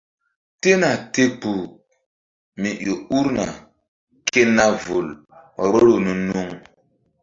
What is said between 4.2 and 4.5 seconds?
ke